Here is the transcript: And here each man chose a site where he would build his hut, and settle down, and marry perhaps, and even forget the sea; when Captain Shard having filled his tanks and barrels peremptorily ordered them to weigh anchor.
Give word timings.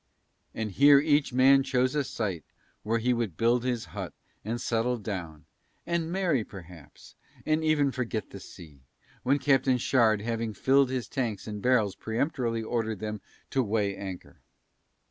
And 0.55 0.71
here 0.71 0.97
each 0.97 1.31
man 1.31 1.61
chose 1.61 1.93
a 1.93 2.03
site 2.03 2.43
where 2.81 2.97
he 2.97 3.13
would 3.13 3.37
build 3.37 3.63
his 3.63 3.85
hut, 3.93 4.13
and 4.43 4.59
settle 4.59 4.97
down, 4.97 5.45
and 5.85 6.11
marry 6.11 6.43
perhaps, 6.43 7.13
and 7.45 7.63
even 7.63 7.91
forget 7.91 8.31
the 8.31 8.39
sea; 8.39 8.79
when 9.21 9.37
Captain 9.37 9.77
Shard 9.77 10.21
having 10.21 10.55
filled 10.55 10.89
his 10.89 11.07
tanks 11.07 11.45
and 11.45 11.61
barrels 11.61 11.93
peremptorily 11.95 12.63
ordered 12.63 12.97
them 12.99 13.21
to 13.51 13.61
weigh 13.61 13.95
anchor. 13.95 14.39